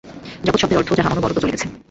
[0.43, 1.67] জগৎ শব্দের অর্থ যাহা অনবরত চলিতেছে।